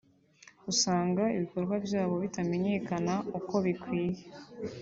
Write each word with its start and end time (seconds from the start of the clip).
usanga 0.71 1.23
ibikorwa 1.35 1.75
byabo 1.85 2.13
bitamenyekana 2.23 3.13
uko 3.39 3.55
bikwiye 3.65 4.23